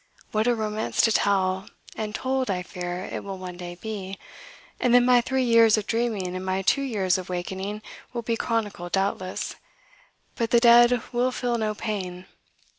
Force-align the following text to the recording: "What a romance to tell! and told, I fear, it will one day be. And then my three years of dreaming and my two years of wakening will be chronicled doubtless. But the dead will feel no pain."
"What 0.31 0.47
a 0.47 0.55
romance 0.55 0.99
to 1.01 1.11
tell! 1.11 1.69
and 1.95 2.15
told, 2.15 2.49
I 2.49 2.63
fear, 2.63 3.07
it 3.11 3.23
will 3.23 3.37
one 3.37 3.55
day 3.55 3.75
be. 3.75 4.17
And 4.79 4.95
then 4.95 5.05
my 5.05 5.21
three 5.21 5.43
years 5.43 5.77
of 5.77 5.85
dreaming 5.85 6.35
and 6.35 6.43
my 6.43 6.63
two 6.63 6.81
years 6.81 7.19
of 7.19 7.29
wakening 7.29 7.83
will 8.11 8.23
be 8.23 8.35
chronicled 8.35 8.93
doubtless. 8.93 9.57
But 10.35 10.49
the 10.49 10.59
dead 10.59 11.03
will 11.13 11.31
feel 11.31 11.59
no 11.59 11.75
pain." 11.75 12.25